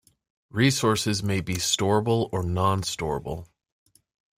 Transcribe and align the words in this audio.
Resources 0.49 1.21
may 1.21 1.41
be 1.41 1.53
storable 1.57 2.27
or 2.31 2.41
non 2.41 2.81
storable. 2.81 3.45